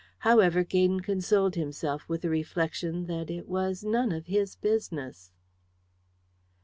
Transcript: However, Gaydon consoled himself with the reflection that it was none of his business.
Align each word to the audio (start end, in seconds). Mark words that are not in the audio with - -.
However, 0.21 0.63
Gaydon 0.63 1.01
consoled 1.01 1.53
himself 1.53 2.09
with 2.09 2.23
the 2.23 2.29
reflection 2.31 3.05
that 3.05 3.29
it 3.29 3.47
was 3.47 3.83
none 3.83 4.11
of 4.11 4.25
his 4.25 4.55
business. 4.55 5.31